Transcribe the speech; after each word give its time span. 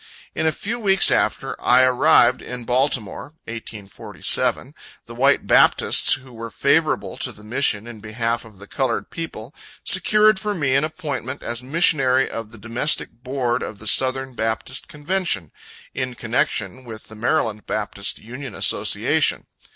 In 0.33 0.47
a 0.47 0.51
few 0.51 0.79
weeks 0.79 1.11
after 1.11 1.55
I 1.63 1.81
had 1.81 1.89
arrived 1.89 2.41
in 2.41 2.65
Baltimore, 2.65 3.35
(1847,) 3.45 4.73
the 5.05 5.13
white 5.13 5.45
Baptists 5.45 6.13
who 6.13 6.33
were 6.33 6.49
favorable 6.49 7.17
to 7.17 7.31
the 7.31 7.43
mission 7.43 7.85
in 7.85 7.99
behalf 7.99 8.43
of 8.43 8.57
the 8.57 8.65
colored 8.65 9.11
people, 9.11 9.53
secured 9.83 10.39
for 10.39 10.55
me 10.55 10.73
an 10.73 10.83
appointment 10.83 11.43
as 11.43 11.61
missionary 11.61 12.27
of 12.27 12.49
the 12.49 12.57
Domestic 12.57 13.11
Board 13.11 13.61
of 13.61 13.77
the 13.77 13.85
Southern 13.85 14.33
Baptist 14.33 14.87
Convention, 14.87 15.51
in 15.93 16.15
connection 16.15 16.83
with 16.83 17.03
the 17.03 17.13
Maryland 17.15 17.67
Baptist 17.67 18.17
Union 18.17 18.55
Association. 18.55 19.45